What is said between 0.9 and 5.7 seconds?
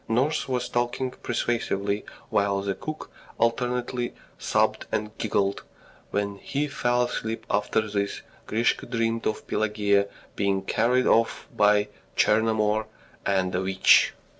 persuasively, while the cook alternately sobbed and giggled.